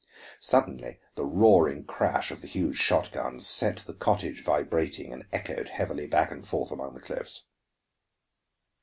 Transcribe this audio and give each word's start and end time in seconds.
Suddenly 0.39 0.99
the 1.13 1.23
roaring 1.25 1.83
crash 1.85 2.31
of 2.31 2.41
the 2.41 2.47
huge 2.47 2.75
shotgun 2.77 3.39
set 3.39 3.77
the 3.85 3.93
cottage 3.93 4.43
vibrating, 4.43 5.13
and 5.13 5.27
echoed 5.31 5.69
heavily 5.69 6.07
back 6.07 6.31
and 6.31 6.43
forth 6.43 6.71
among 6.71 6.95
the 6.95 7.01
cliffs. 7.01 7.43